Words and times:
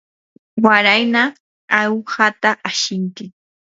warayna 0.65 1.23
awhata 1.79 2.49
ashinki. 2.69 3.25